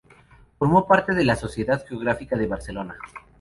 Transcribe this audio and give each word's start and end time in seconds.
Formó 0.57 0.87
parte 0.87 1.13
de 1.13 1.23
la 1.23 1.35
Sociedad 1.35 1.85
Geográfica 1.85 2.35
de 2.35 2.47
Barcelona. 2.47 2.95